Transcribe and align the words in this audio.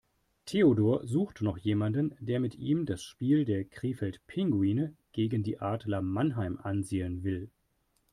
Theodor 0.47 1.05
sucht 1.05 1.43
noch 1.43 1.59
jemanden, 1.59 2.15
der 2.19 2.39
mit 2.39 2.55
ihm 2.55 2.87
das 2.87 3.03
Spiel 3.03 3.45
der 3.45 3.65
Krefeld 3.65 4.19
Pinguine 4.25 4.95
gegen 5.11 5.43
die 5.43 5.59
Adler 5.59 6.01
Mannheim 6.01 6.57
ansehen 6.57 7.23
will. 7.23 7.51